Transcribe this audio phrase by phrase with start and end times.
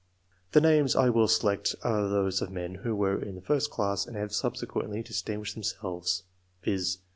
[0.53, 4.07] The names I will select are those of men who were in the first class
[4.07, 6.23] and have subsequently distinguished themselves,
[6.63, 6.97] viz.